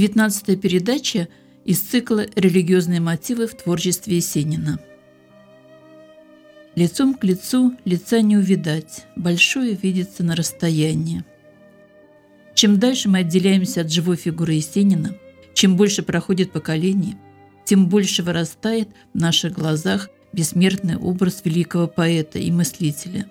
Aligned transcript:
Девятнадцатая 0.00 0.56
передача 0.56 1.28
из 1.66 1.80
цикла 1.80 2.24
«Религиозные 2.34 3.00
мотивы 3.00 3.46
в 3.46 3.54
творчестве 3.54 4.16
Есенина». 4.16 4.78
Лицом 6.74 7.12
к 7.12 7.22
лицу 7.22 7.76
лица 7.84 8.22
не 8.22 8.38
увидать, 8.38 9.04
большое 9.14 9.74
видится 9.74 10.24
на 10.24 10.34
расстоянии. 10.34 11.22
Чем 12.54 12.78
дальше 12.78 13.10
мы 13.10 13.18
отделяемся 13.18 13.82
от 13.82 13.92
живой 13.92 14.16
фигуры 14.16 14.54
Есенина, 14.54 15.16
чем 15.52 15.76
больше 15.76 16.02
проходит 16.02 16.50
поколений, 16.50 17.16
тем 17.66 17.86
больше 17.86 18.22
вырастает 18.22 18.88
в 19.12 19.18
наших 19.18 19.52
глазах 19.52 20.08
бессмертный 20.32 20.96
образ 20.96 21.42
великого 21.44 21.88
поэта 21.88 22.38
и 22.38 22.50
мыслителя. 22.50 23.26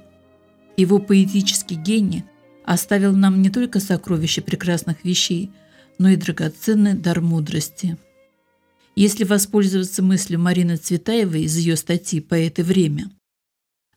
Его 0.77 0.99
поэтический 0.99 1.77
гений 1.77 2.25
оставил 2.63 3.15
нам 3.15 3.41
не 3.41 3.49
только 3.49 3.79
сокровища 3.79 4.43
прекрасных 4.43 5.03
вещей– 5.03 5.49
но 5.99 6.09
и 6.09 6.15
драгоценный 6.15 6.93
дар 6.93 7.21
мудрости. 7.21 7.97
Если 8.95 9.25
воспользоваться 9.25 10.01
мыслью 10.01 10.39
Марины 10.39 10.77
Цветаевой 10.77 11.43
из 11.43 11.55
ее 11.57 11.75
статьи 11.75 12.21
«Поэт 12.21 12.57
и 12.59 12.63
время», 12.63 13.11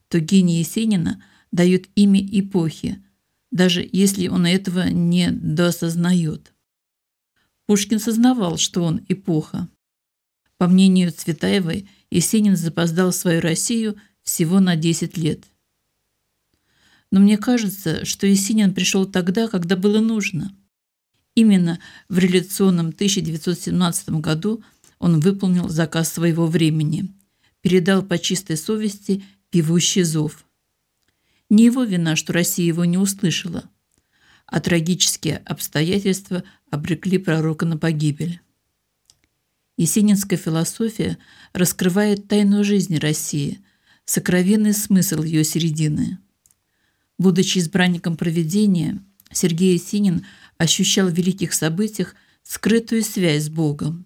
то 0.09 0.19
гений 0.19 0.59
Есенина 0.59 1.23
дает 1.51 1.87
имя 1.95 2.21
эпохи, 2.21 3.03
даже 3.51 3.87
если 3.91 4.27
он 4.27 4.45
этого 4.45 4.89
не 4.89 5.31
доосознает. 5.31 6.53
Пушкин 7.65 7.99
сознавал, 7.99 8.57
что 8.57 8.83
он 8.83 9.05
эпоха. 9.07 9.69
По 10.57 10.67
мнению 10.67 11.11
Цветаевой, 11.11 11.89
Есенин 12.11 12.57
запоздал 12.57 13.11
свою 13.13 13.41
Россию 13.41 13.95
всего 14.21 14.59
на 14.59 14.75
10 14.75 15.17
лет. 15.17 15.45
Но 17.11 17.19
мне 17.19 17.37
кажется, 17.37 18.05
что 18.05 18.27
Есенин 18.27 18.73
пришел 18.73 19.05
тогда, 19.05 19.47
когда 19.47 19.77
было 19.77 19.99
нужно– 19.99 20.55
Именно 21.35 21.79
в 22.09 22.17
революционном 22.19 22.89
1917 22.89 24.09
году 24.21 24.63
он 24.99 25.19
выполнил 25.19 25.67
заказ 25.67 26.13
своего 26.13 26.45
времени, 26.45 27.11
передал 27.61 28.03
по 28.03 28.17
чистой 28.19 28.55
совести 28.55 29.23
певущий 29.49 30.03
зов. 30.03 30.45
Не 31.49 31.65
его 31.65 31.83
вина, 31.83 32.15
что 32.15 32.33
Россия 32.33 32.65
его 32.65 32.85
не 32.85 32.97
услышала, 32.97 33.69
а 34.45 34.59
трагические 34.59 35.37
обстоятельства 35.37 36.43
обрекли 36.69 37.17
пророка 37.17 37.65
на 37.65 37.77
погибель. 37.77 38.39
Есенинская 39.75 40.37
философия 40.37 41.17
раскрывает 41.51 42.27
тайну 42.27 42.63
жизни 42.63 42.97
России, 42.97 43.59
сокровенный 44.05 44.73
смысл 44.73 45.23
ее 45.23 45.43
середины. 45.43 46.19
Будучи 47.17 47.57
избранником 47.57 48.17
проведения, 48.17 49.03
Сергей 49.31 49.73
Есенин– 49.73 50.25
ощущал 50.63 51.09
в 51.09 51.13
великих 51.13 51.53
событиях 51.53 52.15
скрытую 52.41 53.03
связь 53.03 53.43
с 53.43 53.49
Богом. 53.49 54.05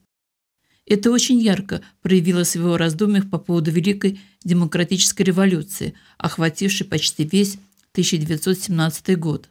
Это 0.88 1.12
очень 1.12 1.40
ярко 1.40 1.82
проявилось 2.02 2.54
в 2.54 2.60
его 2.60 2.78
раздумьях 2.78 3.30
по 3.30 3.38
поводу 3.38 3.70
Великой 3.70 4.20
демократической 4.44 5.22
революции, 5.22 5.94
охватившей 6.18 6.88
почти 6.88 7.26
весь 7.26 7.60
1917 7.92 9.20
год. 9.20 9.50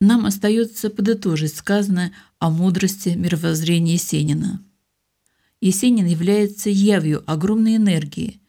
Нам 0.00 0.26
остается 0.26 0.90
подытожить 0.90 1.56
сказанное 1.56 2.12
о 2.38 2.50
мудрости 2.50 3.10
мировоззрения 3.10 3.94
Есенина. 3.94 4.62
Есенин 5.62 6.04
является 6.04 6.68
явью 6.68 7.22
огромной 7.26 7.76
энергии. 7.76 8.42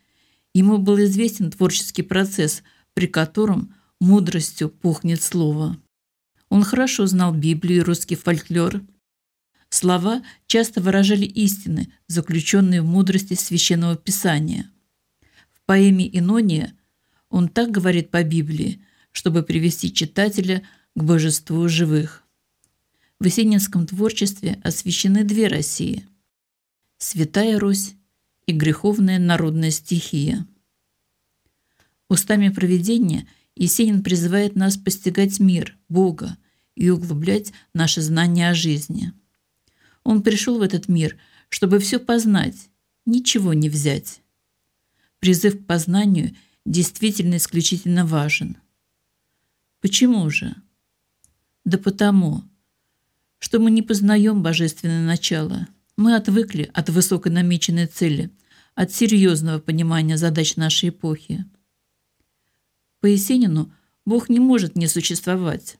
Ему 0.54 0.78
был 0.78 1.00
известен 1.04 1.52
творческий 1.52 2.02
процесс, 2.02 2.64
при 2.94 3.08
котором 3.08 3.74
мудростью 4.02 4.70
пухнет 4.70 5.22
слово. 5.22 5.78
Он 6.50 6.64
хорошо 6.64 7.06
знал 7.06 7.34
Библию 7.34 7.80
и 7.80 7.84
русский 7.84 8.16
фольклор. 8.16 8.82
Слова 9.70 10.24
часто 10.48 10.82
выражали 10.82 11.26
истины, 11.26 11.92
заключенные 12.08 12.82
в 12.82 12.86
мудрости 12.86 13.34
священного 13.34 13.96
писания. 13.96 14.72
В 15.52 15.62
поэме 15.66 16.08
«Инония» 16.08 16.74
он 17.30 17.50
так 17.50 17.72
говорит 17.72 18.12
по 18.12 18.24
Библии, 18.24 18.82
чтобы 19.12 19.44
привести 19.44 19.94
читателя 19.94 20.62
к 20.96 21.04
божеству 21.04 21.68
живых. 21.68 22.24
В 23.20 23.26
есенинском 23.26 23.88
творчестве 23.88 24.60
освящены 24.64 25.24
две 25.24 25.48
России– 25.48 26.08
Святая 26.98 27.60
Русь 27.60 27.96
и 28.46 28.54
греховная 28.54 29.20
народная 29.20 29.72
стихия. 29.72 30.46
Устами 32.08 32.50
проведения– 32.50 33.28
Есенин 33.56 34.04
призывает 34.04 34.56
нас 34.56 34.78
постигать 34.78 35.40
мир, 35.40 35.78
Бога 35.88 36.38
и 36.76 36.90
углублять 36.90 37.54
наши 37.74 38.02
знания 38.02 38.50
о 38.50 38.54
жизни. 38.54 39.14
Он 40.04 40.22
пришел 40.22 40.60
в 40.60 40.62
этот 40.62 40.88
мир, 40.88 41.18
чтобы 41.50 41.80
все 41.80 42.00
познать, 42.00 42.70
ничего 43.06 43.54
не 43.54 43.70
взять. 43.70 44.22
Призыв 45.20 45.64
к 45.64 45.66
познанию 45.66 46.36
действительно 46.66 47.38
исключительно 47.38 48.06
важен. 48.06 48.58
Почему 49.80 50.30
же? 50.30 50.56
Да 51.64 51.78
потому, 51.78 52.44
что 53.40 53.60
мы 53.60 53.72
не 53.72 53.82
познаем 53.82 54.44
божественное 54.44 55.06
начало. 55.06 55.68
Мы 55.98 56.16
отвыкли 56.16 56.70
от 56.74 56.90
высокой 56.90 57.32
намеченной 57.32 57.88
цели, 57.88 58.32
от 58.76 58.92
серьезного 58.92 59.60
понимания 59.60 60.18
задач 60.18 60.58
нашей 60.58 60.90
эпохи. 60.90 61.46
По 63.06 63.08
Есенину 63.08 63.72
Бог 64.04 64.30
не 64.30 64.40
может 64.40 64.76
не 64.76 64.88
существовать, 64.88 65.78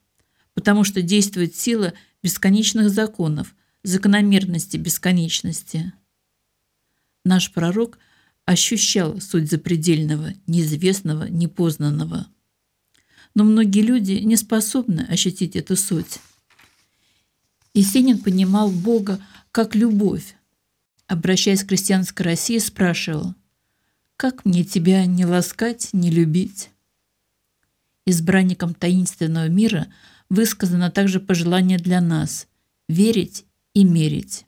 потому 0.53 0.84
что 0.84 1.02
действует 1.02 1.56
сила 1.56 1.96
бесконечных 2.22 2.91
законов, 2.91 3.56
закономерности 3.81 4.78
бесконечности. 4.78 5.91
Наш 7.24 7.52
пророк 7.52 7.97
ощущал 8.46 9.19
суть 9.22 9.50
запредельного, 9.50 10.35
неизвестного, 10.46 11.24
непознанного. 11.24 12.28
Но 13.34 13.44
многие 13.44 13.81
люди 13.81 14.12
не 14.12 14.38
способны 14.38 15.08
ощутить 15.09 15.56
эту 15.56 15.75
суть. 15.75 16.19
Есенин 17.74 18.19
понимал 18.19 18.69
Бога 18.69 19.19
как 19.52 19.74
любовь. 19.74 20.35
Обращаясь 21.08 21.64
к 21.64 21.69
крестьянской 21.69 22.24
России, 22.24 22.59
спрашивал, 22.59 23.34
«Как 24.16 24.46
мне 24.46 24.64
тебя 24.64 25.08
не 25.08 25.25
ласкать, 25.25 25.90
не 25.91 26.12
любить?» 26.12 26.69
Избранникам 28.05 28.73
таинственного 28.73 29.47
мира 29.47 29.88
высказано 30.29 30.91
также 30.91 31.19
пожелание 31.19 31.77
для 31.77 32.01
нас– 32.01 32.47
верить 32.88 33.45
и 33.73 33.83
мерить. 33.83 34.45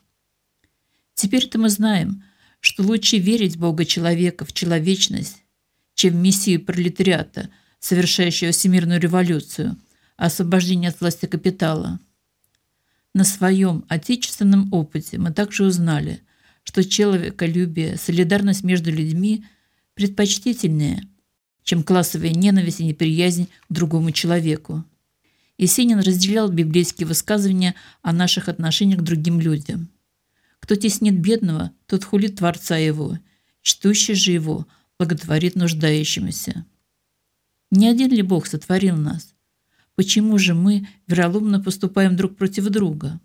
Теперь-то 1.14 1.58
мы 1.58 1.68
знаем, 1.68 2.22
что 2.60 2.82
лучше 2.82 3.18
верить 3.18 3.56
в 3.56 3.60
Бога 3.60 3.84
человека, 3.84 4.44
в 4.44 4.52
человечность, 4.52 5.44
чем 5.94 6.14
в 6.14 6.16
Мессию 6.16 6.64
пролетариата, 6.64 7.50
совершающего 7.80 8.52
всемирную 8.52 9.00
революцию, 9.00 9.76
освобождение 10.16 10.90
от 10.90 11.00
власти 11.00 11.26
капитала. 11.26 11.98
На 13.14 13.24
своем 13.24 13.84
отечественном 13.88 14.72
опыте 14.72 15.18
мы 15.18 15.32
также 15.32 15.64
узнали, 15.64 16.22
что 16.62 16.84
человеколюбие, 16.84 17.96
солидарность 17.96 18.62
между 18.62 18.92
людьми 18.92 19.44
предпочтительнее– 19.94 21.08
чем 21.68 21.82
классовая 21.82 22.30
ненависть 22.30 22.80
и 22.80 22.84
неприязнь 22.84 23.46
к 23.68 23.72
другому 23.74 24.10
человеку. 24.10 24.86
Есенин 25.58 25.98
разделял 25.98 26.50
библейские 26.50 27.06
высказывания 27.06 27.74
о 28.00 28.14
наших 28.14 28.48
отношениях 28.48 29.00
к 29.00 29.02
другим 29.02 29.38
людям. 29.38 29.90
Кто 30.60 30.76
теснит 30.76 31.20
бедного, 31.20 31.72
тот 31.84 32.04
хулит 32.04 32.36
Творца 32.36 32.78
его, 32.78 33.18
чтущий 33.60 34.14
же 34.14 34.32
его 34.32 34.66
благотворит 34.98 35.56
нуждающимся. 35.56 36.64
Не 37.70 37.88
один 37.90 38.12
ли 38.12 38.22
Бог 38.22 38.46
сотворил 38.46 38.96
нас? 38.96 39.34
Почему 39.94 40.38
же 40.38 40.54
мы 40.54 40.88
вероломно 41.06 41.60
поступаем 41.60 42.16
друг 42.16 42.34
против 42.34 42.70
друга? 42.70 43.20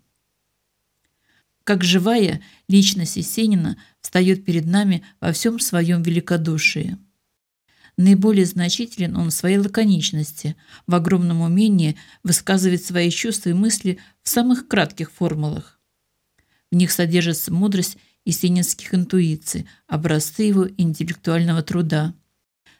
Как 1.64 1.82
живая 1.82 2.42
личность 2.68 3.16
Есенина 3.16 3.78
встает 4.02 4.44
перед 4.44 4.66
нами 4.66 5.02
во 5.18 5.32
всем 5.32 5.58
своем 5.60 6.02
великодушии– 6.02 6.98
Наиболее 7.96 8.44
значителен 8.44 9.16
он 9.16 9.30
в 9.30 9.34
своей 9.34 9.58
лаконичности, 9.58 10.56
в 10.86 10.94
огромном 10.94 11.42
умении 11.42 11.96
высказывать 12.24 12.84
свои 12.84 13.10
чувства 13.10 13.50
и 13.50 13.54
мысли 13.54 13.98
в 14.22 14.28
самых 14.28 14.66
кратких 14.66 15.12
формулах. 15.12 15.78
В 16.72 16.74
них 16.74 16.90
содержится 16.90 17.52
мудрость 17.52 17.96
есенинских 18.24 18.94
интуиций, 18.94 19.68
образцы 19.86 20.42
его 20.42 20.68
интеллектуального 20.76 21.62
труда. 21.62 22.14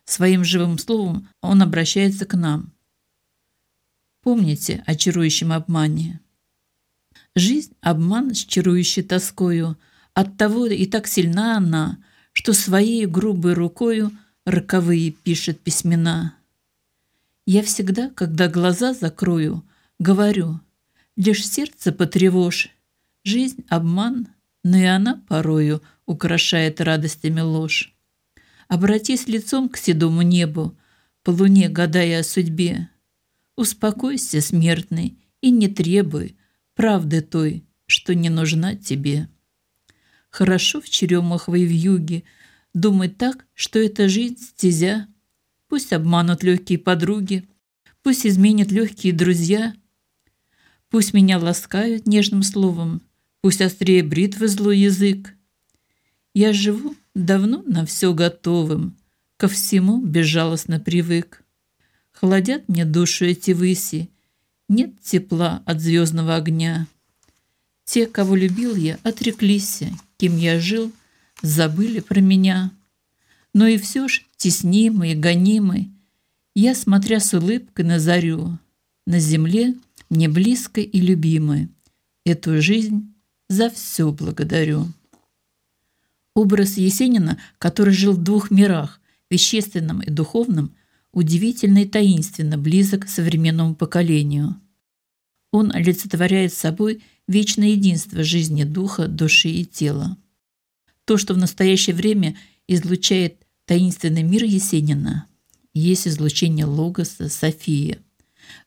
Своим 0.04 0.42
живым 0.42 0.78
словом 0.78 1.28
он 1.40 1.62
обращается 1.62 2.26
к 2.26 2.34
нам. 2.34 2.72
Помните 4.20 4.82
о 4.86 4.96
чарующем 4.96 5.52
обмане. 5.52 6.20
Жизнь– 7.36 7.72
обман 7.80 8.34
с 8.34 8.38
чарующей 8.38 9.02
тоскою, 9.02 9.78
оттого 10.12 10.66
и 10.66 10.86
так 10.86 11.06
сильна 11.06 11.58
она, 11.58 11.98
что 12.32 12.52
своей 12.52 13.06
грубой 13.06 13.52
рукою– 13.52 14.10
роковые 14.44 15.10
пишет 15.10 15.60
письмена. 15.60 16.36
Я 17.46 17.62
всегда, 17.62 18.10
когда 18.10 18.48
глаза 18.48 18.94
закрою, 18.94 19.62
говорю, 19.98 20.60
лишь 21.16 21.46
сердце 21.46 21.92
потревожь, 21.92 22.74
Жизнь– 23.26 23.64
обман, 23.70 24.28
но 24.62 24.76
и 24.76 24.84
она 24.84 25.22
порою 25.28 25.80
украшает 26.04 26.82
радостями 26.82 27.40
ложь. 27.40 27.94
Обратись 28.68 29.26
лицом 29.28 29.70
к 29.70 29.78
седому 29.78 30.20
небу, 30.20 30.76
по 31.22 31.30
луне 31.30 31.70
гадая 31.70 32.20
о 32.20 32.22
судьбе. 32.22 32.90
Успокойся, 33.56 34.42
смертный, 34.42 35.16
и 35.40 35.50
не 35.50 35.68
требуй 35.68 36.36
правды 36.74 37.22
той, 37.22 37.64
что 37.86 38.14
не 38.14 38.28
нужна 38.28 38.76
тебе. 38.76 39.28
Хорошо 40.28 40.82
в 40.82 40.90
черемах 40.90 41.48
в 41.48 41.54
юге 41.54 42.24
думать 42.74 43.16
так, 43.16 43.46
что 43.54 43.78
это 43.78 44.08
жизнь 44.08 44.38
стезя. 44.38 45.08
Пусть 45.68 45.92
обманут 45.92 46.42
легкие 46.42 46.78
подруги, 46.78 47.48
пусть 48.02 48.26
изменят 48.26 48.70
легкие 48.70 49.12
друзья, 49.12 49.74
пусть 50.90 51.14
меня 51.14 51.38
ласкают 51.38 52.06
нежным 52.06 52.42
словом, 52.42 53.00
пусть 53.40 53.62
острее 53.62 54.02
бритвы 54.02 54.48
злой 54.48 54.78
язык. 54.78 55.34
Я 56.34 56.52
живу 56.52 56.94
давно 57.14 57.62
на 57.66 57.86
все 57.86 58.12
готовым, 58.12 58.96
ко 59.36 59.48
всему 59.48 60.00
безжалостно 60.00 60.80
привык. 60.80 61.42
Холодят 62.12 62.68
мне 62.68 62.84
душу 62.84 63.24
эти 63.24 63.52
выси, 63.52 64.10
нет 64.68 65.00
тепла 65.00 65.62
от 65.66 65.80
звездного 65.80 66.36
огня. 66.36 66.86
Те, 67.84 68.06
кого 68.06 68.34
любил 68.34 68.76
я, 68.76 68.98
отреклись, 69.02 69.82
кем 70.16 70.36
я 70.36 70.58
жил, 70.58 70.92
забыли 71.42 72.00
про 72.00 72.20
меня. 72.20 72.72
Но 73.52 73.66
и 73.66 73.78
все 73.78 74.08
ж 74.08 74.24
теснимый, 74.36 75.14
гонимый, 75.14 75.90
я, 76.54 76.74
смотря 76.74 77.20
с 77.20 77.34
улыбкой 77.34 77.84
на 77.84 77.98
зарю, 77.98 78.58
на 79.06 79.18
земле 79.18 79.74
мне 80.08 80.28
близкой 80.28 80.84
и 80.84 81.00
любимой, 81.00 81.68
эту 82.24 82.60
жизнь 82.62 83.12
за 83.48 83.70
все 83.70 84.10
благодарю. 84.12 84.86
Образ 86.34 86.76
Есенина, 86.76 87.38
который 87.58 87.94
жил 87.94 88.12
в 88.12 88.22
двух 88.22 88.50
мирах, 88.50 89.00
вещественном 89.30 90.00
и 90.00 90.10
духовном, 90.10 90.74
удивительно 91.12 91.82
и 91.82 91.88
таинственно 91.88 92.58
близок 92.58 93.06
к 93.06 93.08
современному 93.08 93.74
поколению. 93.74 94.60
Он 95.52 95.70
олицетворяет 95.72 96.52
собой 96.52 97.02
вечное 97.28 97.68
единство 97.68 98.24
жизни 98.24 98.64
духа, 98.64 99.06
души 99.06 99.48
и 99.48 99.64
тела. 99.64 100.16
То, 101.04 101.18
что 101.18 101.34
в 101.34 101.38
настоящее 101.38 101.94
время 101.94 102.36
излучает 102.66 103.44
таинственный 103.66 104.22
мир 104.22 104.44
Есенина, 104.44 105.26
есть 105.72 106.06
излучение 106.06 106.66
Логоса, 106.66 107.28
Софии. 107.28 107.98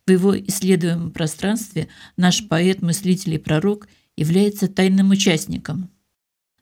В 0.05 0.11
его 0.11 0.37
исследуемом 0.37 1.11
пространстве 1.11 1.87
наш 2.15 2.47
поэт, 2.47 2.81
мыслитель 2.81 3.35
и 3.35 3.37
пророк 3.37 3.87
является 4.15 4.67
тайным 4.67 5.11
участником. 5.11 5.89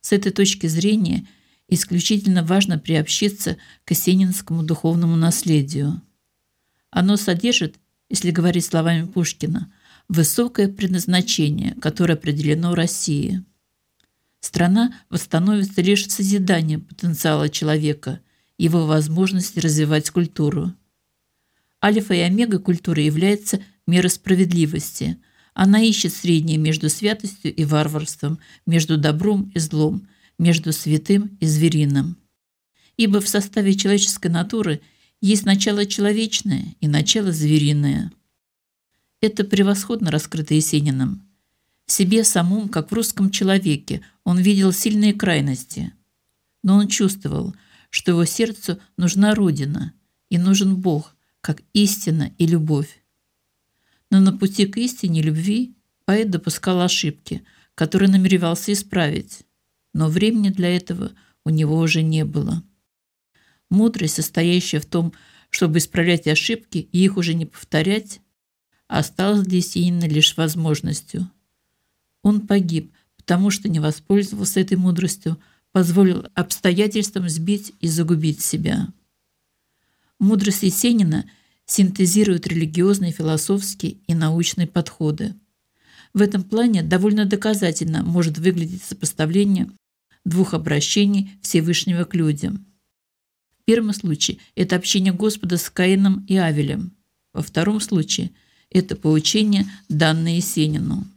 С 0.01 0.11
этой 0.11 0.31
точки 0.31 0.67
зрения 0.67 1.27
исключительно 1.67 2.43
важно 2.43 2.77
приобщиться 2.77 3.57
к 3.85 3.91
есенинскому 3.91 4.63
духовному 4.63 5.15
наследию. 5.15 6.01
Оно 6.91 7.17
содержит, 7.17 7.79
если 8.09 8.31
говорить 8.31 8.65
словами 8.65 9.05
Пушкина, 9.05 9.73
высокое 10.07 10.67
предназначение, 10.67 11.75
которое 11.81 12.13
определено 12.13 12.75
России. 12.75 13.43
Страна 14.45 14.93
восстановится 15.09 15.81
лишь 15.81 16.07
созиданием 16.07 16.81
потенциала 16.81 17.49
человека, 17.49 18.19
его 18.59 18.85
возможности 18.85 19.57
развивать 19.57 20.11
культуру. 20.11 20.71
Альфа 21.83 22.13
и 22.13 22.19
омега 22.19 22.59
культуры 22.59 23.01
является 23.01 23.59
мера 23.87 24.07
справедливости. 24.07 25.17
Она 25.55 25.81
ищет 25.81 26.13
среднее 26.13 26.59
между 26.59 26.89
святостью 26.89 27.55
и 27.55 27.65
варварством, 27.65 28.37
между 28.67 28.99
добром 28.99 29.51
и 29.55 29.57
злом, 29.57 30.07
между 30.37 30.73
святым 30.73 31.35
и 31.39 31.47
звериным. 31.47 32.15
Ибо 32.97 33.21
в 33.21 33.27
составе 33.27 33.73
человеческой 33.73 34.29
натуры 34.29 34.79
есть 35.21 35.45
начало 35.45 35.87
человечное 35.87 36.75
и 36.81 36.87
начало 36.87 37.31
звериное– 37.31 38.11
это 39.21 39.43
превосходно 39.43 40.11
раскрыто 40.11 40.53
Есениным. 40.53 41.27
В 41.87 41.91
себе 41.91 42.23
самом, 42.23 42.69
как 42.69 42.91
в 42.91 42.93
русском 42.93 43.31
человеке, 43.31 44.03
он 44.25 44.39
видел 44.39 44.73
сильные 44.73 45.13
крайности. 45.13 45.93
Но 46.63 46.75
он 46.75 46.87
чувствовал, 46.89 47.55
что 47.89 48.11
его 48.11 48.25
сердцу 48.25 48.79
нужна 48.97 49.33
Родина 49.35 49.93
и 50.29 50.37
нужен 50.37 50.75
Бог, 50.75 51.15
как 51.39 51.61
истина 51.73 52.33
и 52.37 52.47
любовь. 52.47 53.01
Но 54.09 54.19
на 54.19 54.35
пути 54.35 54.65
к 54.65 54.77
истине 54.77 55.21
любви 55.21 55.75
поэт 56.05 56.31
допускал 56.31 56.81
ошибки, 56.81 57.45
которые 57.75 58.09
намеревался 58.09 58.73
исправить. 58.73 59.43
Но 59.93 60.09
времени 60.09 60.49
для 60.49 60.75
этого 60.75 61.11
у 61.45 61.51
него 61.51 61.77
уже 61.77 62.01
не 62.01 62.25
было. 62.25 62.63
Мудрость, 63.69 64.15
состоящая 64.15 64.79
в 64.79 64.85
том, 64.87 65.13
чтобы 65.51 65.77
исправлять 65.77 66.27
ошибки 66.27 66.79
и 66.91 67.03
их 67.03 67.17
уже 67.17 67.35
не 67.35 67.45
повторять, 67.45 68.21
осталось 68.87 69.45
для 69.45 69.57
Есенина 69.57 70.05
лишь 70.05 70.35
возможностью. 70.35 71.29
Он 72.23 72.47
погиб, 72.47 72.94
потому 73.25 73.49
что 73.49 73.67
не 73.67 73.79
воспользовался 73.79 74.59
этой 74.59 74.77
мудростью, 74.77 75.39
позволил 75.71 76.27
обстоятельствам 76.35 77.27
сбить 77.27 77.73
и 77.79 77.87
загубить 77.87 78.39
себя. 78.39 78.89
Мудрость 80.19 80.61
Есенина 80.61 81.25
синтезирует 81.65 82.45
религиозные, 82.45 83.11
философские 83.11 83.97
и 84.05 84.13
научные 84.13 84.67
подходы. 84.67 85.33
В 86.13 86.21
этом 86.21 86.43
плане 86.43 86.83
довольно 86.83 87.25
доказательно 87.25 88.03
может 88.03 88.37
выглядеть 88.37 88.83
сопоставление 88.83 89.71
двух 90.23 90.53
обращений 90.53 91.31
Всевышнего 91.41 92.03
к 92.03 92.13
людям. 92.13 92.67
В 93.59 93.65
первом 93.65 93.91
случае 93.93 94.37
это 94.53 94.75
общение 94.75 95.13
Господа 95.13 95.57
с 95.57 95.71
Каином 95.71 96.23
и 96.27 96.37
Авелем. 96.37 96.95
Во 97.33 97.41
втором 97.41 97.81
случае– 97.81 98.29
это 98.69 98.95
поучение, 98.95 99.65
данное 99.89 100.35
Есенину. 100.35 101.07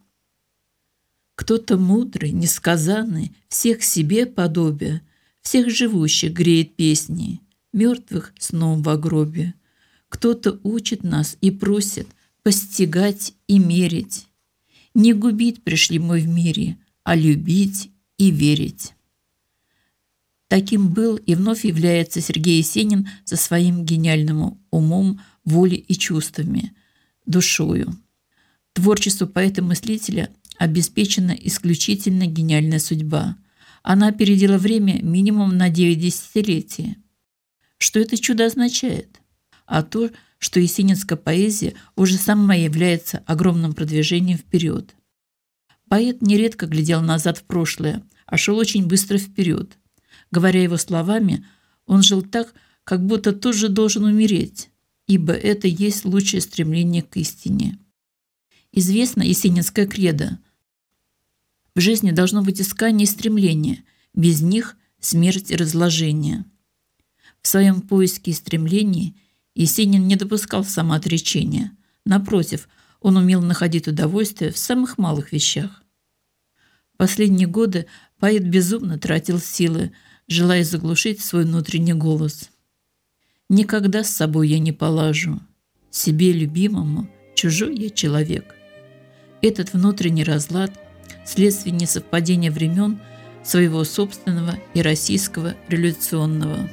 Кто-то 1.38 1.76
мудрый, 1.78 2.32
несказанный, 2.32 3.30
всех 3.48 3.84
себе 3.84 4.26
подобие, 4.26 5.02
всех 5.40 5.70
живущих 5.70 6.32
греет 6.32 6.74
песни, 6.74 7.40
мертвых 7.72 8.34
сном 8.40 8.82
в 8.82 8.96
гробе. 8.96 9.54
Кто-то 10.08 10.58
учит 10.64 11.04
нас 11.04 11.38
и 11.40 11.52
просит 11.52 12.08
постигать 12.42 13.34
и 13.46 13.60
мерить. 13.60 14.26
Не 14.94 15.12
губить 15.12 15.62
пришли 15.62 16.00
мы 16.00 16.18
в 16.18 16.26
мире, 16.26 16.76
а 17.04 17.14
любить 17.14 17.92
и 18.16 18.32
верить. 18.32 18.94
Таким 20.48 20.92
был 20.92 21.14
и 21.14 21.36
вновь 21.36 21.64
является 21.64 22.20
Сергей 22.20 22.58
Есенин 22.58 23.08
со 23.24 23.36
своим 23.36 23.84
гениальным 23.84 24.58
умом, 24.72 25.20
волей 25.44 25.84
и 25.86 25.94
чувствами– 25.94 26.74
душою. 27.26 27.96
Творчеству 28.72 29.28
поэта-мыслителя 29.28 30.30
обеспечена 30.58 31.32
исключительно 31.32 32.26
гениальная 32.26 32.78
судьба. 32.78 33.36
Она 33.82 34.08
опередила 34.08 34.58
время 34.58 35.00
минимум 35.02 35.56
на 35.56 35.70
9 35.70 35.98
десятилетий. 35.98 36.96
Что 37.78 38.00
это 38.00 38.18
чудо 38.18 38.46
означает? 38.46 39.20
А 39.66 39.82
то, 39.82 40.10
что 40.38 40.60
есенинская 40.60 41.16
поэзия 41.16 41.74
уже 41.96 42.16
сама 42.16 42.54
является 42.54 43.22
огромным 43.26 43.72
продвижением 43.72 44.38
вперед. 44.38 44.94
Поэт 45.88 46.22
нередко 46.22 46.66
глядел 46.66 47.00
назад 47.00 47.38
в 47.38 47.44
прошлое, 47.44 48.02
а 48.26 48.36
шел 48.36 48.56
очень 48.58 48.86
быстро 48.86 49.18
вперед. 49.18 49.78
Говоря 50.30 50.62
его 50.62 50.76
словами, 50.76 51.46
он 51.86 52.02
жил 52.02 52.22
так, 52.22 52.52
как 52.84 53.04
будто 53.04 53.32
тоже 53.32 53.68
должен 53.68 54.04
умереть, 54.04 54.70
ибо 55.06 55.32
это 55.32 55.66
есть 55.68 56.04
лучшее 56.04 56.40
стремление 56.40 57.02
к 57.02 57.16
истине. 57.16 57.78
Известно 58.72 59.22
Есенинское 59.22 59.86
кредо. 59.86 60.38
В 61.78 61.80
жизни 61.80 62.10
должно 62.10 62.42
быть 62.42 62.60
искание 62.60 63.04
и 63.04 63.08
стремление, 63.08 63.84
без 64.12 64.40
них– 64.40 64.76
смерть 64.98 65.52
и 65.52 65.54
разложение. 65.54 66.44
В 67.40 67.46
своем 67.46 67.82
поиске 67.82 68.32
и 68.32 68.34
стремлении 68.34 69.14
Есенин 69.54 70.08
не 70.08 70.16
допускал 70.16 70.64
самоотречения. 70.64 71.70
Напротив, 72.04 72.68
он 73.00 73.16
умел 73.16 73.42
находить 73.42 73.86
удовольствие 73.86 74.50
в 74.50 74.58
самых 74.58 74.98
малых 74.98 75.30
вещах. 75.30 75.84
Последние 76.96 77.46
годы 77.46 77.86
поэт 78.18 78.42
безумно 78.42 78.98
тратил 78.98 79.38
силы, 79.38 79.92
желая 80.26 80.64
заглушить 80.64 81.20
свой 81.20 81.44
внутренний 81.44 81.94
голос– 81.94 82.50
Никогда 83.48 84.02
с 84.02 84.10
собой 84.10 84.48
я 84.48 84.58
не 84.58 84.72
полажу. 84.72 85.38
Себе 85.92 86.32
любимому 86.32 87.08
чужой 87.36 87.78
я 87.78 87.88
человек. 87.88 88.56
Этот 89.42 89.74
внутренний 89.74 90.24
разлад– 90.24 90.72
вследствие 91.24 91.74
несовпадения 91.74 92.50
времен 92.50 93.00
своего 93.42 93.84
собственного 93.84 94.56
и 94.74 94.82
российского 94.82 95.54
революционного. 95.68 96.68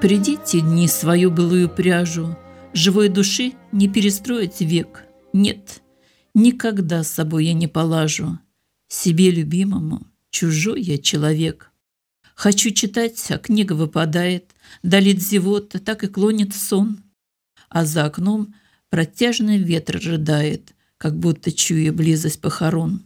Придите 0.00 0.60
дни 0.60 0.88
свою 0.88 1.30
былую 1.30 1.68
пряжу, 1.68 2.36
Живой 2.72 3.08
души 3.08 3.52
не 3.72 3.88
перестроить 3.88 4.60
век, 4.60 5.04
нет— 5.32 5.82
никогда 6.34 7.02
с 7.02 7.10
собой 7.10 7.46
я 7.46 7.52
не 7.52 7.66
полажу. 7.66 8.38
Себе 8.88 9.30
любимому 9.30 10.06
чужой 10.30 10.82
я 10.82 10.98
человек. 10.98 11.70
Хочу 12.34 12.70
читать, 12.70 13.30
а 13.30 13.38
книга 13.38 13.74
выпадает, 13.74 14.54
Долит 14.82 15.20
зевота, 15.20 15.78
так 15.78 16.04
и 16.04 16.06
клонит 16.06 16.54
сон. 16.54 17.02
А 17.68 17.84
за 17.84 18.04
окном 18.04 18.54
протяжный 18.88 19.58
ветер 19.58 20.00
рыдает, 20.04 20.74
Как 20.96 21.18
будто 21.18 21.52
чуя 21.52 21.92
близость 21.92 22.40
похорон. 22.40 23.02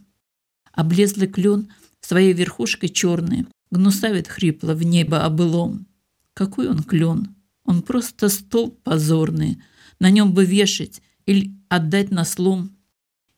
Облезлый 0.71 1.27
клен 1.27 1.71
своей 2.01 2.33
верхушкой 2.33 2.89
черной 2.89 3.45
Гнусавит 3.71 4.27
хрипло 4.27 4.73
в 4.73 4.83
небо 4.83 5.25
обылом. 5.25 5.87
Какой 6.33 6.69
он 6.69 6.83
клен? 6.83 7.35
Он 7.63 7.81
просто 7.81 8.29
столб 8.29 8.81
позорный. 8.83 9.61
На 9.99 10.09
нем 10.11 10.33
бы 10.33 10.45
вешать 10.45 11.01
или 11.25 11.51
отдать 11.67 12.11
на 12.11 12.25
слом. 12.25 12.74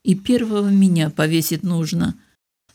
И 0.08 0.16
первого 0.16 0.70
меня 0.70 1.10
повесить 1.10 1.64
нужно, 1.64 2.18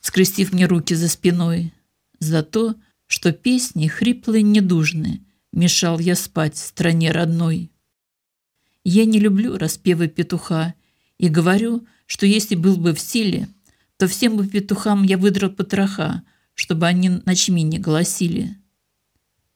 скрестив 0.03 0.53
мне 0.53 0.67
руки 0.67 0.95
за 0.95 1.09
спиной. 1.09 1.73
За 2.19 2.43
то, 2.43 2.75
что 3.07 3.33
песни 3.33 3.87
хриплые 3.87 4.43
недужны, 4.43 5.25
мешал 5.51 5.99
я 5.99 6.15
спать 6.15 6.57
в 6.57 6.59
стране 6.59 7.11
родной. 7.11 7.73
Я 8.85 9.07
не 9.07 9.19
люблю 9.19 9.57
распевы 9.57 10.09
петуха 10.09 10.75
и 11.17 11.31
говорю, 11.31 11.87
что 12.05 12.27
если 12.27 12.55
был 12.55 12.77
бы 12.77 12.93
в 12.93 13.01
силе, 13.01 13.49
то 13.97 14.09
всем 14.09 14.37
бы 14.37 14.47
петухам 14.47 15.03
я 15.03 15.17
выдрал 15.17 15.49
потроха, 15.49 16.25
чтобы 16.53 16.87
они 16.87 17.09
ночми 17.25 17.63
не 17.63 17.79
голосили. 17.79 18.59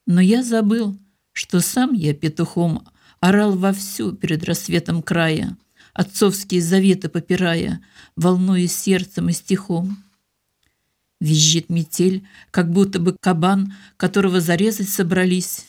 Но 0.06 0.22
я 0.22 0.42
забыл, 0.42 0.96
что 1.32 1.60
сам 1.60 1.92
я 1.92 2.14
петухом 2.14 2.88
орал 3.20 3.54
вовсю 3.54 4.12
перед 4.12 4.44
рассветом 4.44 5.02
края, 5.02 5.58
отцовские 5.96 6.60
заветы 6.60 7.08
попирая, 7.08 7.80
волнуясь 8.16 8.76
сердцем 8.76 9.30
и 9.30 9.32
стихом. 9.32 10.04
Визжит 11.20 11.70
метель, 11.70 12.26
как 12.50 12.70
будто 12.70 13.00
бы 13.00 13.16
кабан, 13.18 13.72
которого 13.96 14.42
зарезать 14.42 14.90
собрались. 14.90 15.64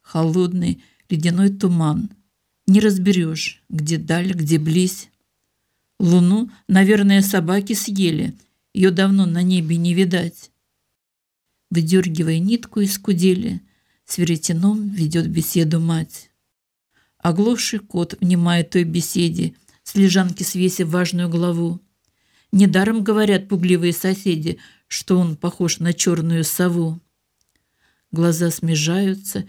Холодный 0.00 0.82
ледяной 1.10 1.50
туман. 1.50 2.08
Не 2.66 2.80
разберешь, 2.80 3.62
где 3.68 3.98
даль, 3.98 4.32
где 4.32 4.58
близь. 4.58 5.10
Луну, 5.98 6.50
наверное, 6.66 7.20
собаки 7.20 7.74
съели, 7.74 8.34
ее 8.72 8.90
давно 8.90 9.26
на 9.26 9.42
небе 9.42 9.76
не 9.76 9.92
видать. 9.92 10.50
Выдергивая 11.70 12.38
нитку 12.38 12.80
из 12.80 12.98
кудели, 12.98 13.60
с 14.06 14.16
веретеном 14.16 14.88
ведет 14.88 15.28
беседу 15.28 15.78
мать. 15.78 16.31
Оглохший 17.22 17.78
кот 17.78 18.16
внимает 18.20 18.70
той 18.70 18.82
беседе, 18.82 19.54
с 19.84 19.94
лежанки 19.94 20.42
свесив 20.42 20.88
важную 20.88 21.28
главу. 21.28 21.80
Недаром 22.50 23.02
говорят 23.04 23.48
пугливые 23.48 23.92
соседи, 23.92 24.58
что 24.88 25.18
он 25.18 25.36
похож 25.36 25.78
на 25.78 25.94
черную 25.94 26.44
сову. 26.44 27.00
Глаза 28.10 28.50
смежаются, 28.50 29.48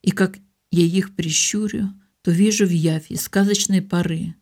и 0.00 0.12
как 0.12 0.38
я 0.70 0.84
их 0.84 1.14
прищурю, 1.14 1.92
то 2.22 2.30
вижу 2.30 2.66
в 2.66 2.70
яве 2.70 3.16
сказочной 3.16 3.82
поры. 3.82 4.34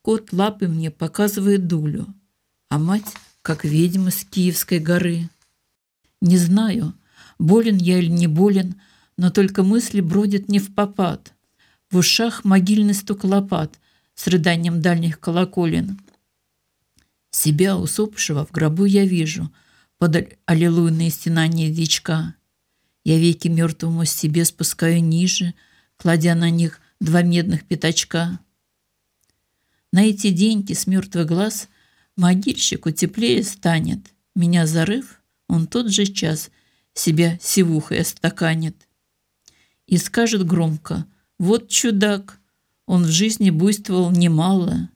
Кот 0.00 0.32
лапы 0.32 0.68
мне 0.68 0.90
показывает 0.90 1.66
дулю, 1.66 2.06
а 2.68 2.78
мать 2.78 3.12
как 3.42 3.64
ведьма 3.64 4.10
с 4.10 4.24
Киевской 4.24 4.78
горы. 4.78 5.28
Не 6.20 6.38
знаю, 6.38 6.94
болен 7.38 7.76
я 7.76 7.98
или 7.98 8.08
не 8.08 8.26
болен, 8.26 8.80
но 9.16 9.30
только 9.30 9.62
мысли 9.62 10.00
бродят 10.00 10.48
не 10.48 10.60
в 10.60 10.74
попад. 10.74 11.33
В 11.94 11.98
ушах 11.98 12.42
могильный 12.42 12.92
стук 12.92 13.22
лопат 13.22 13.78
с 14.16 14.26
рыданием 14.26 14.82
дальних 14.82 15.20
колоколен. 15.20 16.00
Себя 17.30 17.76
усопшего 17.78 18.44
в 18.44 18.50
гробу 18.50 18.84
я 18.84 19.06
вижу 19.06 19.52
под 19.98 20.36
аллилуйные 20.44 21.10
стенания 21.10 21.70
дичка. 21.70 22.34
Я 23.04 23.16
веки 23.20 23.46
мертвому 23.46 24.06
себе 24.06 24.44
спускаю 24.44 25.04
ниже, 25.04 25.54
кладя 25.96 26.34
на 26.34 26.50
них 26.50 26.80
два 26.98 27.22
медных 27.22 27.64
пятачка. 27.64 28.40
На 29.92 30.02
эти 30.02 30.30
деньги 30.30 30.72
с 30.72 30.88
мертвых 30.88 31.28
глаз 31.28 31.68
могильщику 32.16 32.90
теплее 32.90 33.44
станет. 33.44 34.00
Меня 34.34 34.66
зарыв, 34.66 35.22
он 35.46 35.68
тот 35.68 35.92
же 35.92 36.06
час 36.06 36.50
себя 36.92 37.38
сивухой 37.40 38.00
остаканит. 38.00 38.88
И 39.86 39.96
скажет 39.96 40.44
громко, 40.44 41.06
вот 41.44 41.68
чудак, 41.68 42.40
он 42.86 43.04
в 43.04 43.10
жизни 43.10 43.50
буйствовал 43.50 44.10
немало, 44.10 44.88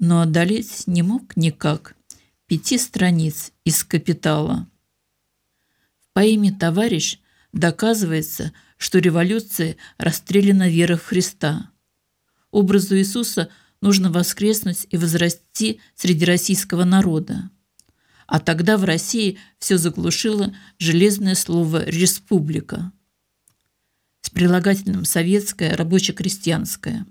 но 0.00 0.20
одолеть 0.20 0.88
не 0.88 1.02
мог 1.02 1.36
никак 1.36 1.94
пяти 2.46 2.78
страниц 2.78 3.52
из 3.64 3.84
«Капитала». 3.84 4.68
В 6.00 6.12
поэме 6.14 6.50
«Товарищ» 6.50 7.20
доказывается, 7.52 8.52
что 8.76 8.98
революция 8.98 9.76
расстреляна 9.98 10.68
вера 10.68 10.96
в 10.96 11.04
Христа. 11.04 11.70
Образу 12.50 12.96
Иисуса 12.96 13.48
нужно 13.80 14.10
воскреснуть 14.10 14.86
и 14.90 14.96
возрасти 14.96 15.80
среди 15.94 16.24
российского 16.24 16.82
народа. 16.82 17.50
А 18.26 18.40
тогда 18.40 18.78
в 18.78 18.84
России 18.84 19.38
все 19.60 19.78
заглушило 19.78 20.52
железное 20.78 21.36
слово 21.36 21.84
«республика» 21.84 22.90
с 24.28 24.30
прилагательным 24.30 25.06
«советское», 25.06 25.74
«рабоче-крестьянское». 25.74 27.06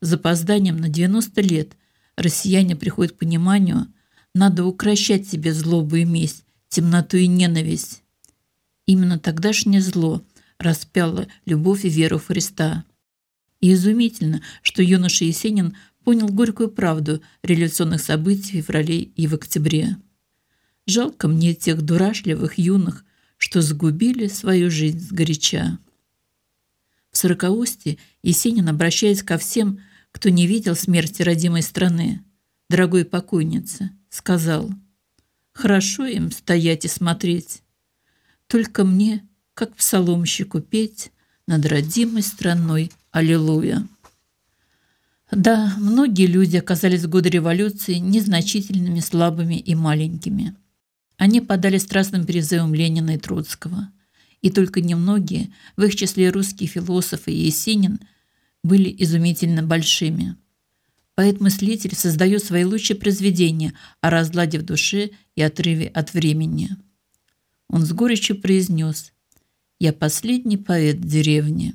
С 0.00 0.06
запозданием 0.06 0.76
на 0.76 0.88
90 0.88 1.40
лет 1.40 1.76
россияне 2.14 2.76
приходят 2.76 3.14
к 3.14 3.18
пониманию, 3.18 3.88
надо 4.32 4.64
укращать 4.64 5.26
себе 5.26 5.52
злобу 5.52 5.96
и 5.96 6.04
месть, 6.04 6.44
темноту 6.68 7.16
и 7.16 7.26
ненависть. 7.26 8.04
Именно 8.86 9.18
тогдашнее 9.18 9.80
зло 9.80 10.22
распяло 10.58 11.26
любовь 11.46 11.84
и 11.84 11.88
веру 11.88 12.20
в 12.20 12.26
Христа. 12.28 12.84
И 13.60 13.72
изумительно, 13.72 14.40
что 14.62 14.84
юноша 14.84 15.24
Есенин 15.24 15.76
понял 16.04 16.28
горькую 16.28 16.68
правду 16.68 17.22
революционных 17.42 18.00
событий 18.00 18.62
в 18.62 18.66
феврале 18.66 19.00
и 19.02 19.26
в 19.26 19.34
октябре. 19.34 19.96
Жалко 20.86 21.26
мне 21.26 21.54
тех 21.54 21.82
дурашливых 21.82 22.56
юных, 22.56 23.04
что 23.36 23.62
сгубили 23.62 24.28
свою 24.28 24.70
жизнь 24.70 25.00
сгоряча. 25.00 25.80
В 27.14 27.18
сорокаусте 27.18 27.96
Есенин, 28.24 28.68
обращаясь 28.68 29.22
ко 29.22 29.38
всем, 29.38 29.78
кто 30.10 30.30
не 30.30 30.48
видел 30.48 30.74
смерти 30.74 31.22
родимой 31.22 31.62
страны, 31.62 32.24
дорогой 32.68 33.04
покойнице, 33.04 33.90
сказал, 34.10 34.68
«Хорошо 35.52 36.06
им 36.06 36.32
стоять 36.32 36.84
и 36.84 36.88
смотреть, 36.88 37.62
только 38.48 38.82
мне, 38.82 39.24
как 39.54 39.76
псаломщику, 39.76 40.60
петь 40.60 41.12
над 41.46 41.64
родимой 41.66 42.22
страной 42.22 42.90
Аллилуйя». 43.12 43.86
Да, 45.30 45.72
многие 45.78 46.26
люди 46.26 46.56
оказались 46.56 47.04
в 47.04 47.08
годы 47.08 47.28
революции 47.28 47.94
незначительными, 47.94 48.98
слабыми 48.98 49.54
и 49.54 49.76
маленькими. 49.76 50.56
Они 51.16 51.40
подали 51.40 51.78
страстным 51.78 52.26
призывам 52.26 52.74
Ленина 52.74 53.14
и 53.14 53.18
Троцкого. 53.18 53.88
И 54.44 54.50
только 54.50 54.82
немногие, 54.82 55.54
в 55.74 55.84
их 55.84 55.96
числе 55.96 56.28
русские 56.28 56.68
философы 56.68 57.32
и 57.32 57.46
Есенин, 57.46 58.00
были 58.62 58.94
изумительно 58.98 59.62
большими. 59.62 60.36
Поэт-мыслитель 61.14 61.94
создает 61.96 62.44
свои 62.44 62.64
лучшие 62.64 62.98
произведения 62.98 63.72
о 64.02 64.10
разладе 64.10 64.58
в 64.58 64.62
душе 64.62 65.12
и 65.34 65.40
отрыве 65.40 65.86
от 65.86 66.12
времени. 66.12 66.76
Он 67.70 67.86
с 67.86 67.92
горечью 67.94 68.38
произнес 68.38 69.14
«Я 69.80 69.94
последний 69.94 70.58
поэт 70.58 71.00
деревни». 71.00 71.74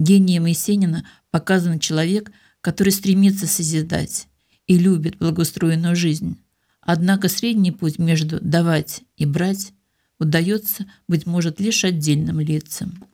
Гением 0.00 0.46
Есенина 0.46 1.06
показан 1.30 1.78
человек, 1.78 2.32
который 2.62 2.90
стремится 2.90 3.46
созидать 3.46 4.26
и 4.66 4.76
любит 4.76 5.18
благоустроенную 5.18 5.94
жизнь. 5.94 6.36
Однако 6.80 7.28
средний 7.28 7.70
путь 7.70 8.00
между 8.00 8.40
«давать» 8.40 9.02
и 9.16 9.24
«брать» 9.24 9.72
удается, 10.18 10.86
быть 11.08 11.26
может, 11.26 11.60
лишь 11.60 11.84
отдельным 11.84 12.40
лицам. 12.40 13.04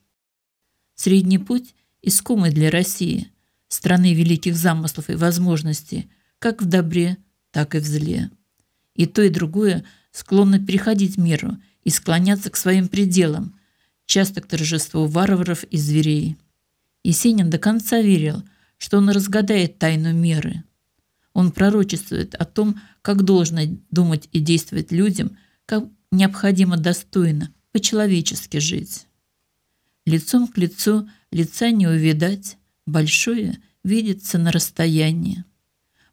Средний 0.94 1.38
путь 1.38 1.74
искомый 2.02 2.50
для 2.50 2.70
России, 2.70 3.30
страны 3.68 4.14
великих 4.14 4.56
замыслов 4.56 5.10
и 5.10 5.14
возможностей, 5.14 6.10
как 6.38 6.62
в 6.62 6.66
добре, 6.66 7.16
так 7.50 7.74
и 7.74 7.78
в 7.78 7.86
зле. 7.86 8.30
И 8.94 9.06
то, 9.06 9.22
и 9.22 9.28
другое 9.28 9.84
склонно 10.12 10.58
переходить 10.58 11.16
меру 11.16 11.56
и 11.84 11.90
склоняться 11.90 12.50
к 12.50 12.56
своим 12.56 12.88
пределам, 12.88 13.58
часто 14.06 14.40
к 14.40 14.46
торжеству 14.46 15.06
варваров 15.06 15.64
и 15.64 15.76
зверей. 15.76 16.36
Есенин 17.04 17.48
до 17.48 17.58
конца 17.58 18.00
верил, 18.00 18.42
что 18.76 18.98
он 18.98 19.10
разгадает 19.10 19.78
тайну 19.78 20.12
меры– 20.12 20.64
он 21.32 21.52
пророчествует 21.52 22.34
о 22.34 22.44
том, 22.44 22.80
как 23.02 23.22
должно 23.22 23.60
думать 23.90 24.28
и 24.32 24.40
действовать 24.40 24.92
людям, 24.92 25.36
как 25.66 25.84
необходимо 26.10 26.76
достойно, 26.76 27.52
по-человечески 27.72 28.58
жить. 28.58 29.06
Лицом 30.06 30.48
к 30.48 30.58
лицу 30.58 31.08
лица 31.30 31.70
не 31.70 31.86
увидать, 31.86 32.56
большое 32.86 33.58
видится 33.84 34.38
на 34.38 34.50
расстоянии. 34.50 35.44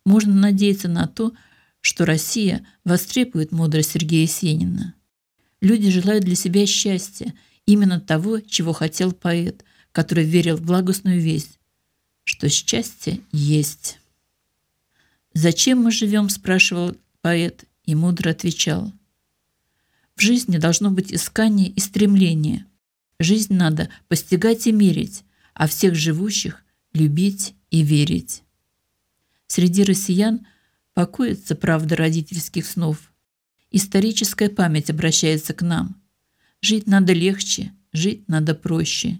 Можно 0.05 0.33
надеяться 0.35 0.87
на 0.87 1.07
то, 1.07 1.33
что 1.81 2.05
Россия 2.05 2.65
востребует 2.83 3.51
мудрость 3.51 3.91
Сергея 3.91 4.27
Сенина. 4.27 4.93
Люди 5.61 5.89
желают 5.89 6.23
для 6.23 6.35
себя 6.35 6.65
счастья, 6.65 7.33
именно 7.65 7.99
того, 7.99 8.39
чего 8.39 8.73
хотел 8.73 9.11
поэт, 9.11 9.63
который 9.91 10.23
верил 10.23 10.57
в 10.57 10.61
благостную 10.61 11.19
весть, 11.19 11.59
что 12.23 12.49
счастье 12.49 13.21
есть. 13.31 13.99
«Зачем 15.33 15.83
мы 15.83 15.91
живем?»– 15.91 16.29
спрашивал 16.29 16.95
поэт 17.21 17.65
и 17.85 17.95
мудро 17.95 18.31
отвечал. 18.31 18.93
В 20.17 20.21
жизни 20.21 20.57
должно 20.57 20.89
быть 20.89 21.13
искание 21.13 21.69
и 21.69 21.79
стремление. 21.79 22.65
Жизнь 23.19 23.53
надо 23.53 23.89
постигать 24.07 24.65
и 24.65 24.71
мерить, 24.71 25.23
а 25.53 25.67
всех 25.67 25.93
живущих 25.93 26.63
любить 26.91 27.53
и 27.69 27.83
верить. 27.83 28.41
Среди 29.45 29.83
россиян 29.83 30.47
покоится 30.95 31.55
правда 31.55 31.95
родительских 31.95 32.65
снов. 32.65 33.13
Историческая 33.69 34.49
память 34.49 34.89
обращается 34.89 35.53
к 35.53 35.61
нам. 35.61 36.01
Жить 36.61 36.87
надо 36.87 37.13
легче, 37.13 37.71
жить 37.93 38.27
надо 38.27 38.55
проще, 38.55 39.19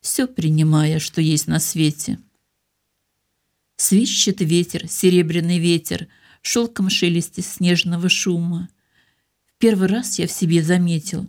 все 0.00 0.26
принимая, 0.26 0.98
что 0.98 1.20
есть 1.20 1.46
на 1.46 1.60
свете. 1.60 2.18
Свищет 3.76 4.40
ветер, 4.40 4.88
серебряный 4.88 5.58
ветер, 5.58 6.08
шелком 6.40 6.88
шелести 6.88 7.42
снежного 7.42 8.08
шума. 8.08 8.70
Первый 9.58 9.88
раз 9.88 10.20
я 10.20 10.28
в 10.28 10.32
себе 10.32 10.62
заметил, 10.62 11.28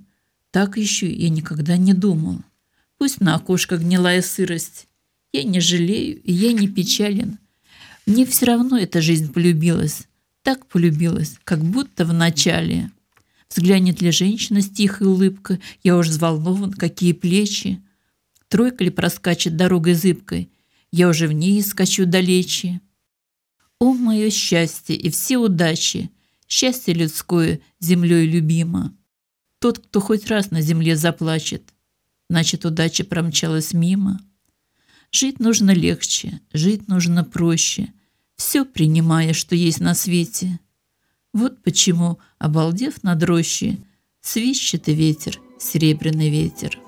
так 0.52 0.78
еще 0.78 1.12
я 1.12 1.30
никогда 1.30 1.78
не 1.78 1.94
думал. 1.94 2.42
Пусть 3.00 3.22
на 3.22 3.36
окошках 3.36 3.82
гнилая 3.82 4.22
сырость, 4.22 4.88
я 5.34 5.44
не 5.44 5.60
жалею 5.60 6.22
и 6.22 6.32
я 6.32 6.54
не 6.54 6.68
печален. 6.68 7.40
Мне 8.06 8.26
все 8.26 8.46
равно 8.46 8.78
эта 8.78 9.02
жизнь 9.02 9.34
полюбилась, 9.34 10.08
так 10.44 10.68
полюбилась, 10.68 11.38
как 11.44 11.64
будто 11.64 12.06
в 12.06 12.14
начале. 12.14 12.92
Взглянет 13.50 14.02
ли 14.02 14.12
женщина 14.12 14.62
с 14.62 14.70
тихой 14.70 15.08
улыбкой, 15.08 15.60
я 15.84 15.98
уж 15.98 16.08
взволнован, 16.08 16.72
какие 16.72 17.14
плечи. 17.14 17.82
Тройка 18.48 18.84
ли 18.84 18.92
проскачет 18.92 19.58
дорогой 19.58 19.96
зыбкой, 19.96 20.50
я 20.92 21.10
уже 21.10 21.28
в 21.28 21.32
ней 21.32 21.62
скачу 21.64 22.06
далече. 22.06 22.80
О, 23.80 23.94
мое 23.94 24.30
счастье 24.30 24.96
и 24.96 25.10
все 25.10 25.38
удачи, 25.38 26.12
счастье 26.50 26.94
людское 26.94 27.62
землей 27.80 28.26
любимо. 28.26 28.94
Тот, 29.60 29.80
кто 29.80 30.02
хоть 30.02 30.28
раз 30.28 30.52
на 30.52 30.62
земле 30.62 30.96
заплачет, 30.96 31.74
значит, 32.30 32.66
удача 32.66 33.06
промчалась 33.06 33.74
мимо. 33.74 34.20
Жить 35.12 35.40
нужно 35.40 35.72
легче, 35.72 36.42
жить 36.52 36.88
нужно 36.88 37.24
проще, 37.24 37.94
все 38.36 38.66
принимая, 38.66 39.34
что 39.34 39.56
есть 39.56 39.80
на 39.80 39.94
свете. 39.94 40.60
Вот 41.34 41.62
почему, 41.62 42.20
обалдев 42.40 43.04
над 43.04 43.24
рощей, 43.24 43.80
свищет 44.22 44.88
и 44.90 44.94
ветер, 44.94 45.40
серебряный 45.60 46.30
ветер. 46.30 46.80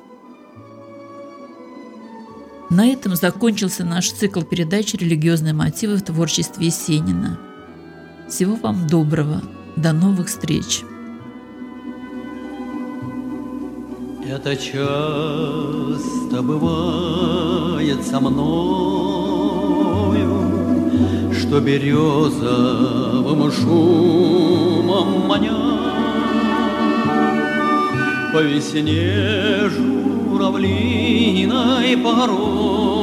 На 2.69 2.87
этом 2.87 3.15
закончился 3.15 3.83
наш 3.83 4.11
цикл 4.11 4.41
передач 4.41 4.93
«Религиозные 4.93 5.53
мотивы 5.53 5.97
в 5.97 6.03
творчестве 6.03 6.67
Есенина». 6.67 7.50
Всего 8.31 8.55
вам 8.55 8.87
доброго. 8.87 9.41
До 9.75 9.91
новых 9.91 10.27
встреч. 10.29 10.83
Это 14.25 14.55
часто 14.55 16.41
бывает 16.41 18.01
со 18.05 18.21
мною, 18.21 19.51
Что 21.33 21.59
березовым 21.59 23.51
шумом 23.51 25.27
маня 25.27 25.51
По 28.31 28.41
весне 28.41 29.67
журавлиной 30.29 31.97
порою 31.97 33.01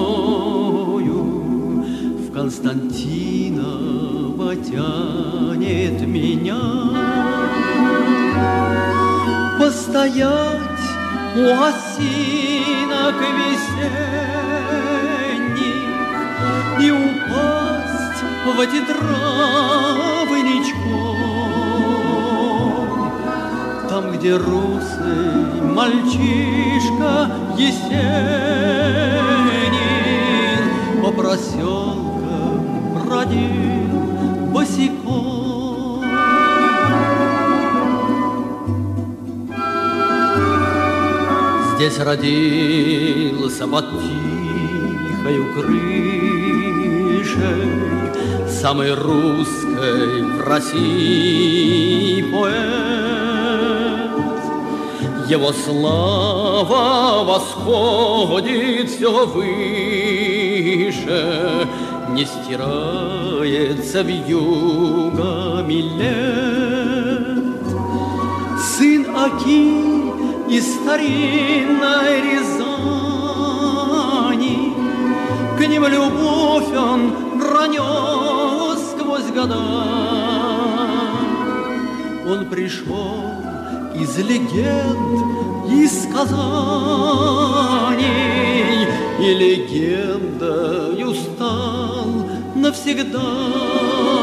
В 2.17 2.33
Константиново 2.33 4.08
тянет 4.55 6.01
меня. 6.07 6.59
Постоять 9.59 10.69
у 11.37 11.45
осинок 11.51 13.17
весенних 13.37 14.09
И 16.81 16.91
упасть 16.91 18.23
в 18.47 18.61
эти 18.61 18.81
травы 18.87 19.39
Там, 23.89 24.13
где 24.13 24.37
русый 24.37 25.61
мальчишка 25.63 27.31
Есенин 27.57 27.93
По 31.03 31.11
проселкам 31.11 32.65
бродил 33.05 33.88
Здесь 41.79 41.99
родился 42.01 43.69
под 43.69 43.85
тихою 44.01 45.55
крышей 45.55 47.29
Самый 48.49 48.93
русской 48.95 50.25
в 50.25 50.41
России 50.41 52.21
поэт. 52.33 52.59
Его 55.29 55.53
слава 55.53 57.23
восходит 57.23 58.91
все 58.91 59.25
выше, 59.25 60.49
Не 62.11 62.25
стирается 62.25 64.03
в 64.03 64.09
югами 64.09 65.75
лет. 65.97 67.39
Сын 68.61 69.07
Аким 69.17 70.18
из 70.51 70.75
старинной 70.75 72.23
Рязани. 72.23 72.79
К 75.59 75.67
ним 75.67 75.87
любовь 75.87 76.73
он 76.75 77.13
пронес 77.39 78.93
сквозь 78.93 79.31
года. 79.35 79.57
Он 82.27 82.47
пришел 82.51 83.25
из 83.95 84.17
легенд, 84.19 85.71
из 85.71 86.05
сказаний, 86.05 86.49
И 89.21 89.35
легендою 89.35 91.15
стал 91.15 92.07
навсегда. 92.55 94.18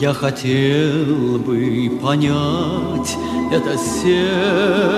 Я 0.00 0.14
хотел 0.14 1.38
бы 1.40 1.92
понять 2.02 3.18
это 3.52 3.76
сердце, 3.76 4.88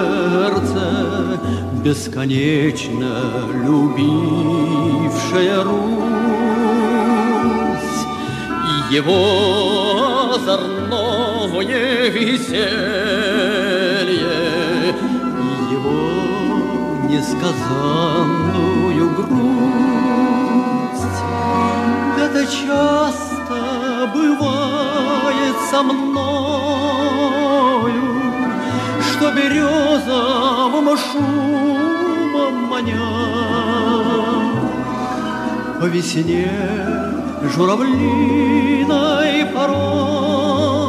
Бесконечно 1.85 3.33
любившее 3.65 5.63
Русь, 5.63 6.07
И 8.69 8.95
его 8.95 10.37
озорное 10.37 12.09
веселье, 12.11 12.61
И 15.37 15.51
его 15.73 16.03
несказанную 17.09 19.07
грусть. 19.17 19.43
Это 22.21 22.47
часто 22.47 23.32
бывает 24.07 25.57
со 25.71 25.83
мною, 25.83 26.23
Что 29.01 29.33
березовым 29.33 30.97
шумом 30.97 32.55
маня. 32.69 33.01
По 35.81 35.87
весне 35.87 36.51
журавлиной 37.55 39.47
порою 39.47 40.83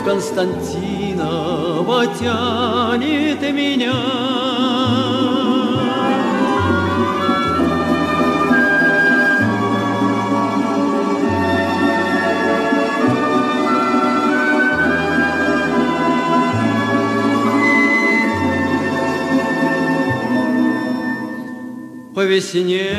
В 0.00 0.04
Константиново 0.04 2.06
тянет 2.18 3.40
меня. 3.52 4.37
Весне. 22.28 22.94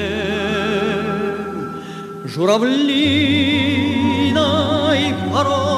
Журавлиной 2.26 2.74
порою 5.32 5.70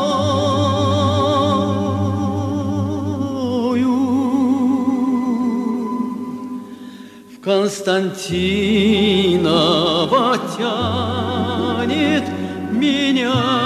в 7.32 7.40
Константиново 7.44 10.40
тянет 10.58 12.24
меня 12.72 13.61